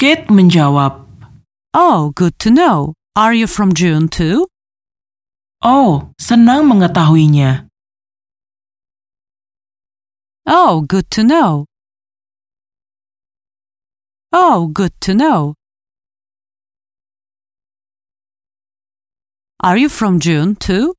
Kate 0.00 0.32
menjawab, 0.32 1.11
Oh, 1.74 2.12
good 2.14 2.38
to 2.40 2.50
know. 2.50 2.94
Are 3.16 3.32
you 3.32 3.46
from 3.46 3.72
June 3.72 4.08
too? 4.08 4.46
"Oh, 5.64 6.12
senang 6.20 6.68
mengetahuinya." 6.68 7.68
Oh, 10.44 10.82
good 10.82 11.08
to 11.16 11.22
know. 11.24 11.64
Oh, 14.32 14.68
good 14.68 14.92
to 15.00 15.14
know. 15.14 15.54
Are 19.60 19.76
you 19.78 19.88
from 19.88 20.18
June 20.18 20.56
too? 20.56 20.94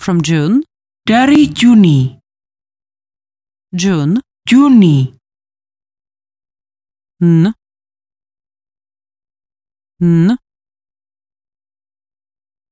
From 0.00 0.20
June? 0.20 0.64
Dari 1.06 1.46
Juni, 1.46 2.18
June? 3.72 4.20
Juni, 4.48 5.14
N. 7.22 7.54
Un, 10.02 10.36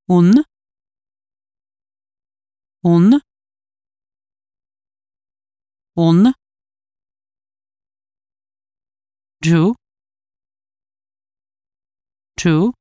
un, 0.08 0.42
un, 2.82 3.20
un, 5.94 6.32
Joe. 9.42 9.74
Joe. 12.36 12.72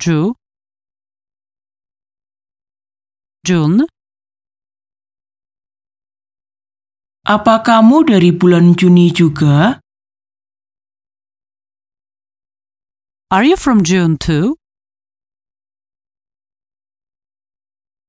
Joe. 0.00 0.34
John. 3.46 3.86
Apa 7.22 7.62
kamu 7.62 8.10
dari 8.10 8.34
bulan 8.34 8.74
Juni 8.74 9.14
juga? 9.14 9.81
Are 13.32 13.42
you 13.44 13.56
from 13.56 13.82
June 13.82 14.18
too? 14.18 14.58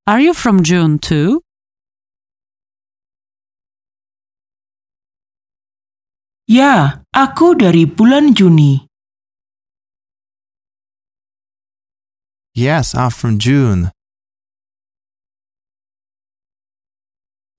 Are 0.05 0.19
you 0.19 0.33
from 0.33 0.63
June 0.63 0.99
too? 0.99 1.39
Ya, 6.43 7.07
aku 7.15 7.55
dari 7.55 7.87
bulan 7.87 8.35
Juni. 8.35 8.83
Yes, 12.51 12.91
I'm 12.91 13.07
from 13.07 13.39
June. 13.39 13.95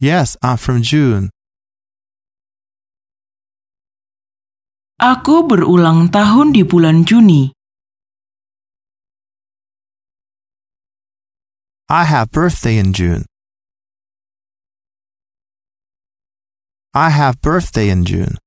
Yes, 0.04 0.36
I'm 0.44 0.60
from 0.60 0.84
June. 0.84 1.33
Aku 4.94 5.50
berulang 5.50 6.06
tahun 6.14 6.54
di 6.54 6.62
bulan 6.62 7.02
Juni. 7.02 7.50
I 11.90 12.06
have 12.06 12.30
birthday 12.30 12.78
in 12.78 12.94
June. 12.94 13.26
I 16.94 17.10
have 17.10 17.42
birthday 17.42 17.90
in 17.90 18.06
June. 18.06 18.38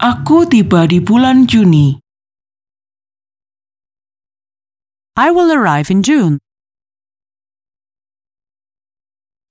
Aku 0.00 0.48
tiba 0.48 0.88
di 0.88 1.04
bulan 1.04 1.44
Juni. 1.44 2.00
I 5.20 5.28
will 5.28 5.52
arrive 5.52 5.92
in 5.92 6.00
June. 6.00 6.40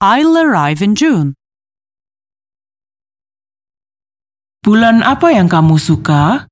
I'll 0.01 0.33
arrive 0.33 0.81
in 0.81 0.97
June. 0.97 1.38
Bulan 4.59 4.99
apa 5.07 5.31
yang 5.31 5.47
kamu 5.47 5.79
suka? 5.79 6.51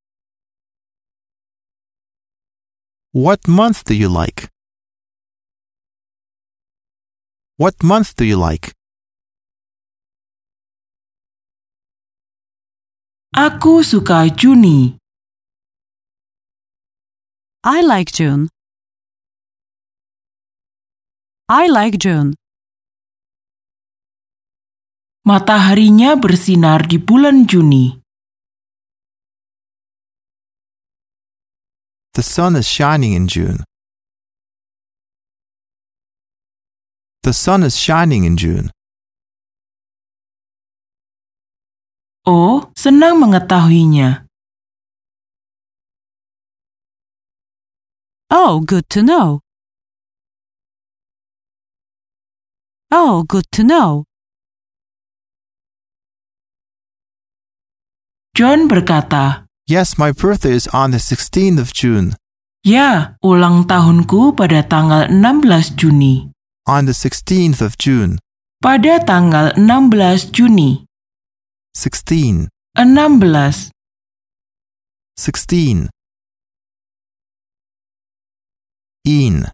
What 3.12 3.44
month 3.52 3.84
do 3.84 3.92
you 3.92 4.08
like? 4.08 4.48
What 7.60 7.84
month 7.84 8.16
do 8.16 8.24
you 8.24 8.40
like? 8.40 8.72
Aku 13.36 13.84
suka 13.84 14.32
Juni. 14.32 14.96
I 17.68 17.84
like 17.84 18.16
June. 18.16 18.48
I 21.52 21.68
like 21.68 22.00
June. 22.00 22.40
Mataharinya 25.28 26.16
bersinar 26.16 26.88
di 26.88 26.96
bulan 26.96 27.44
Juni. 27.44 28.00
The 32.16 32.24
sun 32.24 32.56
is 32.56 32.64
shining 32.64 33.12
in 33.12 33.28
June. 33.28 33.68
The 37.28 37.36
sun 37.36 37.68
is 37.68 37.76
shining 37.76 38.24
in 38.24 38.40
June. 38.40 38.72
Oh, 42.24 42.72
senang 42.80 43.20
mengetahuinya. 43.20 44.32
Oh, 48.32 48.64
good 48.64 48.88
to 48.96 49.04
know. 49.04 49.44
Oh, 52.88 53.28
good 53.28 53.52
to 53.52 53.68
know. 53.68 54.08
John 58.38 58.70
berkata, 58.70 59.50
Yes, 59.66 59.98
my 59.98 60.14
birthday 60.14 60.54
is 60.54 60.70
on 60.70 60.94
the 60.94 61.02
16th 61.02 61.58
of 61.58 61.74
June. 61.74 62.14
Ya, 62.62 63.18
ulang 63.26 63.66
tahunku 63.66 64.38
pada 64.38 64.62
tanggal 64.62 65.10
16 65.10 65.74
Juni. 65.74 66.30
On 66.70 66.86
the 66.86 66.94
16th 66.94 67.66
of 67.66 67.82
June. 67.82 68.22
Pada 68.62 69.02
tanggal 69.02 69.58
16 69.58 70.30
Juni. 70.30 70.86
16. 71.74 72.54
16. 72.78 73.74
16. 75.18 75.90
In. 79.02 79.50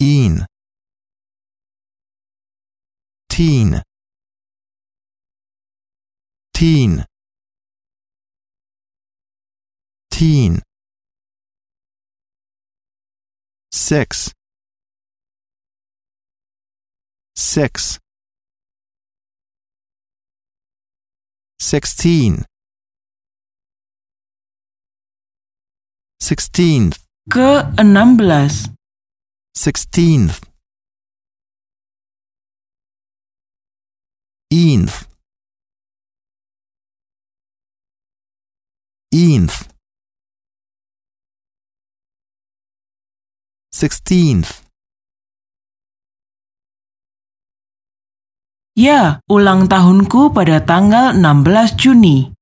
In. 0.00 0.48
Teen. 3.28 3.84
Teen. 6.62 7.04
Teen. 10.12 10.62
Six. 13.72 14.32
Six. 17.34 17.98
Sixteen. 21.58 22.44
Sixteenth. 26.20 27.04
Ke-16. 27.28 28.72
Sixteenth. 29.52 30.40
Eenth. 34.52 35.11
Eenth. 39.12 39.68
Sixteenth. 43.68 44.64
Ya, 48.72 49.20
ulang 49.28 49.68
tahunku 49.68 50.32
pada 50.32 50.64
tanggal 50.64 51.12
16 51.12 51.76
Juni. 51.76 52.32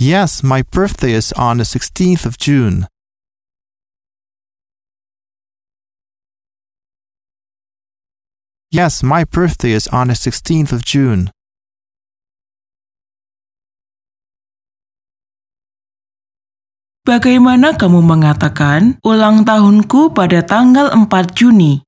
Yes, 0.00 0.40
my 0.40 0.64
birthday 0.64 1.12
is 1.12 1.28
on 1.36 1.60
the 1.60 1.68
16th 1.68 2.24
of 2.24 2.40
June. 2.40 2.88
Yes, 8.70 9.02
my 9.02 9.24
birthday 9.24 9.72
is 9.72 9.90
on 9.90 10.06
the 10.06 10.14
16th 10.14 10.70
of 10.70 10.86
June. 10.86 11.34
Bagaimana 17.02 17.74
kamu 17.74 17.98
mengatakan 17.98 19.02
ulang 19.02 19.42
tahunku 19.42 20.14
pada 20.14 20.46
tanggal 20.46 20.94
4 20.94 21.10
Juni? 21.34 21.82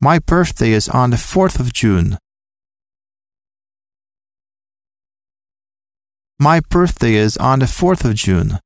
My 0.00 0.16
birthday 0.24 0.72
is 0.72 0.88
on 0.88 1.12
the 1.12 1.20
4th 1.20 1.60
of 1.60 1.76
June. 1.76 2.16
My 6.40 6.64
birthday 6.64 7.20
is 7.20 7.36
on 7.36 7.60
the 7.60 7.68
4th 7.68 8.08
of 8.08 8.16
June. 8.16 8.56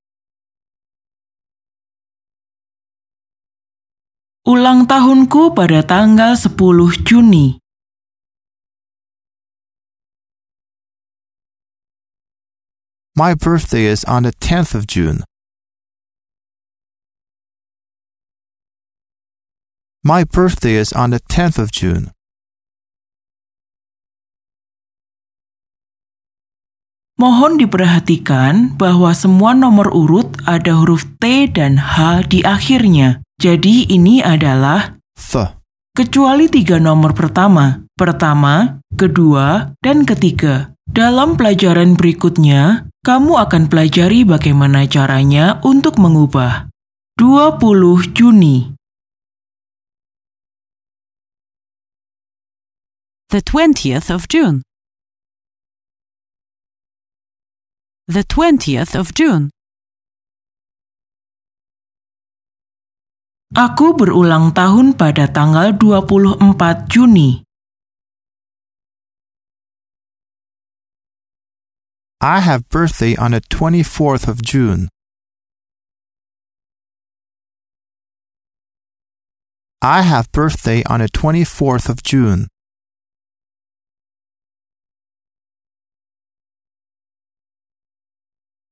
Ulang 4.46 4.86
tahunku 4.86 5.58
pada 5.58 5.82
tanggal 5.82 6.38
10 6.38 6.54
Juni. 7.02 7.58
My 13.18 13.34
birthday 13.34 13.90
is 13.90 14.06
on 14.06 14.22
the 14.22 14.30
10th 14.38 14.78
of 14.78 14.86
June. 14.86 15.26
My 20.06 20.22
birthday 20.22 20.78
is 20.78 20.94
on 20.94 21.10
the 21.10 21.18
10th 21.26 21.58
of 21.58 21.74
June. 21.74 22.14
Mohon 27.18 27.58
diperhatikan 27.58 28.78
bahwa 28.78 29.10
semua 29.10 29.58
nomor 29.58 29.90
urut 29.90 30.38
ada 30.46 30.78
huruf 30.78 31.02
T 31.18 31.50
dan 31.50 31.82
H 31.82 32.30
di 32.30 32.46
akhirnya. 32.46 33.25
Jadi 33.36 33.92
ini 33.92 34.24
adalah 34.24 34.96
Th. 35.12 35.60
kecuali 35.92 36.48
tiga 36.48 36.80
nomor 36.80 37.12
pertama, 37.12 37.84
pertama, 37.92 38.80
kedua, 38.96 39.76
dan 39.84 40.08
ketiga. 40.08 40.72
Dalam 40.86 41.36
pelajaran 41.36 42.00
berikutnya, 42.00 42.88
kamu 43.04 43.36
akan 43.36 43.68
pelajari 43.68 44.24
bagaimana 44.24 44.88
caranya 44.88 45.60
untuk 45.60 46.00
mengubah. 46.00 46.72
20 47.20 48.12
Juni, 48.12 48.76
The 53.28 53.42
20th 53.42 54.08
of 54.08 54.28
June. 54.28 54.62
The 58.06 58.22
20th 58.22 58.94
of 58.94 59.14
June. 59.14 59.50
Aku 63.54 63.94
berulang 63.94 64.50
tahun 64.50 64.98
pada 64.98 65.30
tanggal 65.30 65.78
24 65.78 66.90
Juni. 66.90 67.46
I 72.18 72.40
have 72.40 72.66
birthday 72.72 73.14
on 73.14 73.36
the 73.36 73.44
24th 73.52 74.26
of 74.26 74.42
June. 74.42 74.88
I 79.84 80.02
have 80.02 80.32
birthday 80.32 80.82
on 80.88 80.98
the 80.98 81.06
24th 81.12 81.86
of 81.92 82.02
June. 82.02 82.48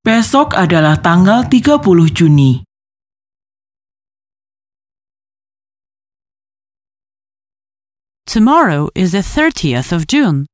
Besok 0.03 0.59
adalah 0.59 0.99
tanggal 0.99 1.47
30 1.47 2.11
Juni. 2.11 2.74
Tomorrow 8.27 8.89
is 8.95 9.13
the 9.13 9.19
30th 9.19 9.93
of 9.93 10.07
June. 10.07 10.47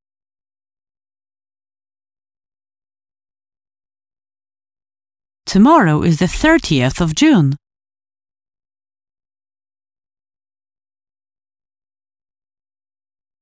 Tomorrow 5.46 6.02
is 6.02 6.18
the 6.18 6.26
30th 6.26 7.00
of 7.00 7.14
June. 7.14 7.56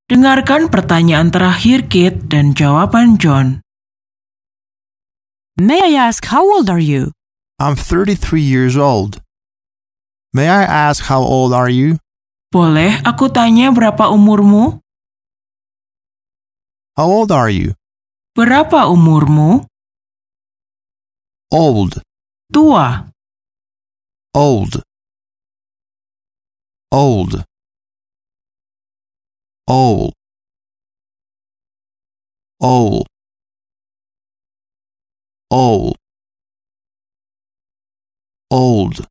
Dengarkan 0.09 0.73
pertanyaan 0.73 1.29
terakhir 1.29 1.85
Kate 1.89 2.21
dan 2.25 2.57
jawaban 2.57 3.21
John. 3.21 3.61
May 5.61 5.81
I 5.85 6.01
ask 6.09 6.25
how 6.33 6.45
old 6.49 6.73
are 6.73 6.81
you? 6.81 7.13
I'm 7.59 7.77
33 7.77 8.41
years 8.41 8.77
old. 8.77 9.21
May 10.33 10.49
I 10.49 10.65
ask 10.65 11.05
how 11.13 11.21
old 11.21 11.53
are 11.53 11.69
you? 11.69 11.99
Boleh 12.49 13.05
aku 13.05 13.29
tanya 13.29 13.69
berapa 13.69 14.09
umurmu? 14.09 14.81
How 16.97 17.05
old 17.05 17.29
are 17.29 17.53
you? 17.53 17.77
Berapa 18.33 18.89
umurmu? 18.89 19.69
Old, 21.53 22.01
Tua. 22.49 23.13
old, 24.33 24.83
old, 26.91 27.45
old, 29.67 30.15
old, 32.61 33.07
old, 35.51 35.97
old, 38.51 39.07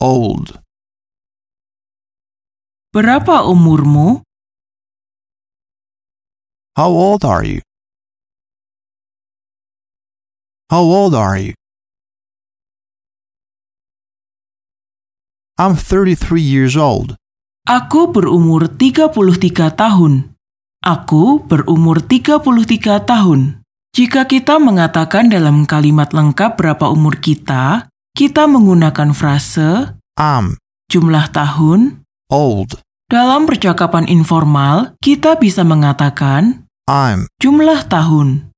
old. 0.00 0.69
Berapa 2.90 3.46
umurmu? 3.46 4.26
How 6.74 6.90
old 6.90 7.22
are 7.22 7.46
you? 7.46 7.62
How 10.74 10.82
old 10.82 11.14
are 11.14 11.38
you? 11.38 11.54
I'm 15.54 15.78
33 15.78 16.42
years 16.42 16.74
old. 16.74 17.14
Aku 17.70 18.10
berumur 18.10 18.66
33 18.66 19.70
tahun. 19.70 20.34
Aku 20.82 21.46
berumur 21.46 22.02
33 22.02 23.06
tahun. 23.06 23.62
Jika 23.94 24.26
kita 24.26 24.58
mengatakan 24.58 25.30
dalam 25.30 25.62
kalimat 25.62 26.10
lengkap 26.10 26.58
berapa 26.58 26.90
umur 26.90 27.22
kita, 27.22 27.86
kita 28.18 28.50
menggunakan 28.50 29.14
frase 29.14 29.94
I'm 30.18 30.58
jumlah 30.90 31.30
tahun. 31.30 31.99
Old. 32.30 32.78
Dalam 33.10 33.44
percakapan 33.44 34.06
informal, 34.06 34.94
kita 35.02 35.34
bisa 35.36 35.66
mengatakan 35.66 36.70
I'm 36.86 37.26
jumlah 37.42 37.90
tahun. 37.90 38.54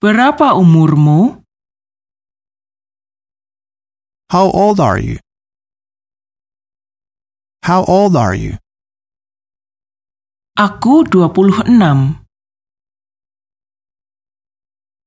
Berapa 0.00 0.56
umurmu? 0.56 1.44
How 4.32 4.48
old 4.48 4.80
are 4.80 4.96
you? 4.96 5.20
How 7.68 7.84
old 7.84 8.16
are 8.16 8.34
you? 8.34 8.56
Aku 10.56 11.04
26. 11.04 11.68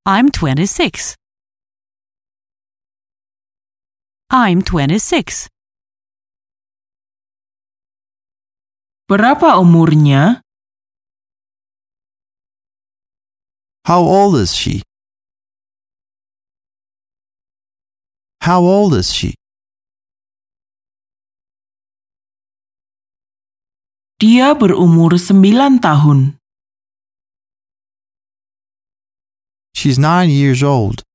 I'm 0.06 0.30
26. 0.30 1.18
I'm 4.30 4.62
26. 4.62 5.50
Berapa 9.06 9.62
umurnya? 9.62 10.42
How 13.86 14.02
old 14.02 14.34
is 14.42 14.58
she? 14.58 14.82
How 18.42 18.66
old 18.66 18.98
is 18.98 19.14
she? 19.14 19.38
Dia 24.18 24.58
berumur 24.58 25.14
9 25.22 25.78
tahun. 25.78 26.42
She's 29.78 30.02
nine 30.02 30.34
years 30.34 30.66
old. 30.66 31.06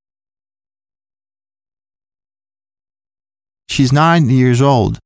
She's 3.67 3.91
nine 3.91 4.31
years 4.31 4.63
old. 4.63 5.03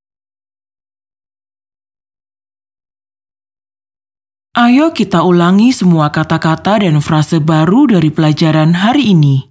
Ayo 4.55 4.95
kita 4.95 5.27
ulangi 5.27 5.75
semua 5.75 6.15
kata-kata 6.15 6.79
dan 6.79 7.03
frase 7.03 7.43
baru 7.43 7.91
dari 7.91 8.15
pelajaran 8.15 8.79
hari 8.79 9.11
ini. 9.11 9.51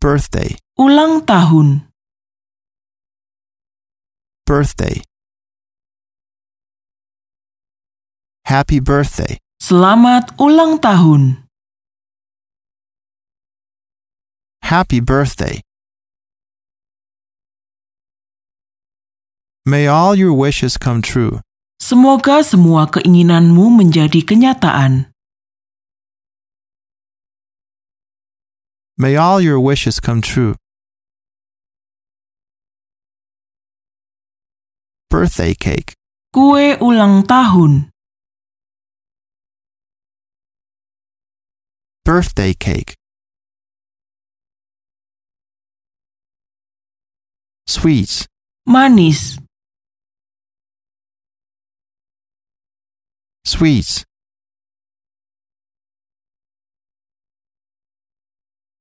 Birthday, 0.00 0.56
Ulang 0.80 1.28
tahun, 1.28 1.84
birthday. 4.48 5.04
Happy 8.48 8.80
birthday. 8.80 9.36
selamat 9.60 10.40
ulang 10.40 10.80
tahun, 10.80 11.44
Happy 14.64 15.04
birthday. 15.04 15.60
May 19.68 19.84
all 19.84 20.16
your 20.16 20.32
wishes 20.32 20.80
come 20.80 21.04
true. 21.04 21.44
Semoga 21.80 22.44
semua 22.44 22.86
keinginanmu 22.92 23.72
menjadi 23.80 24.20
kenyataan. 24.22 25.10
May 29.00 29.16
all 29.16 29.40
your 29.40 29.56
wishes 29.58 29.96
come 29.98 30.20
true. 30.20 30.54
Birthday 35.10 35.56
cake, 35.58 35.96
Kue 36.30 36.78
ulang 36.78 37.26
tahun, 37.26 37.90
birthday 42.06 42.54
cake. 42.54 42.94
Sweets, 47.66 48.26
manis, 48.66 49.38
sweets. 53.50 54.04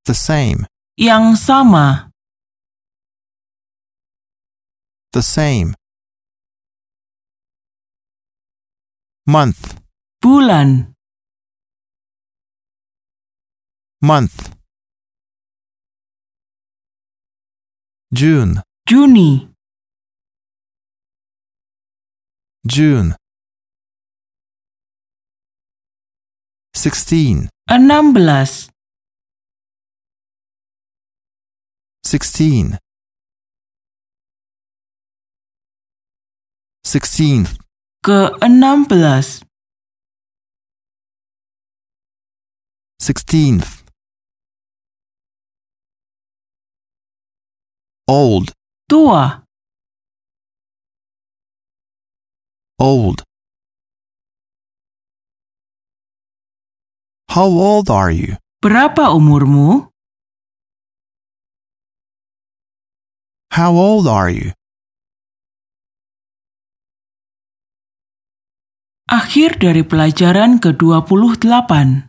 The 0.05 0.13
same, 0.13 0.65
yang 0.97 1.35
sama, 1.35 2.09
the 5.13 5.21
same. 5.21 5.73
Month, 9.25 9.77
bulan, 10.21 10.95
month. 14.01 14.57
June, 18.11 18.63
Juni, 18.89 19.53
June. 22.65 23.13
16, 26.79 27.49
16, 27.67 28.69
16. 32.05 32.77
16th, 36.87 37.59
ke-16, 38.01 39.43
16th. 43.01 43.83
Old, 48.07 48.53
tua, 48.87 49.43
old. 52.79 53.28
How 57.29 57.45
old 57.45 57.93
are 57.93 58.09
you? 58.09 58.41
berapa 58.59 59.13
umurmu? 59.13 59.85
How 63.53 63.69
old 63.69 64.09
are 64.09 64.33
you? 64.33 64.57
Akhir 69.05 69.61
dari 69.61 69.85
pelajaran 69.85 70.57
ke-28. 70.57 72.08